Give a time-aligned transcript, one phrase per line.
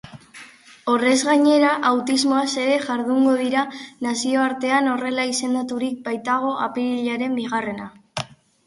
[0.93, 3.67] Horrez gainera, autismoaz ere jardungo dira
[4.07, 7.93] nazioartean horrela izendaturik baitago apirilaren bigarrena.